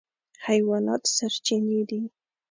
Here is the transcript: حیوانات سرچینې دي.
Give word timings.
حیوانات 0.45 1.03
سرچینې 1.15 1.79
دي. 1.89 1.99